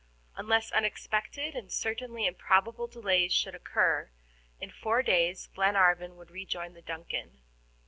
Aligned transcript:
Unless 0.35 0.71
unexpected 0.71 1.55
and 1.55 1.71
certainly 1.71 2.25
improbable 2.25 2.87
delays 2.87 3.31
should 3.31 3.53
occur, 3.53 4.09
in 4.59 4.71
four 4.71 5.03
days 5.03 5.45
Glenarvan 5.53 6.15
would 6.17 6.31
rejoin 6.31 6.73
the 6.73 6.81
DUNCAN. 6.81 7.39